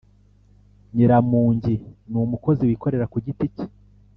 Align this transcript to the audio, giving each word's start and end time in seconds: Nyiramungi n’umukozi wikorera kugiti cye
Nyiramungi 0.93 1.73
n’umukozi 2.11 2.61
wikorera 2.69 3.05
kugiti 3.13 3.45
cye 3.55 3.65